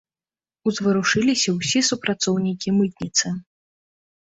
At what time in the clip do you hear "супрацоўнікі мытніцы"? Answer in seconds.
1.91-3.27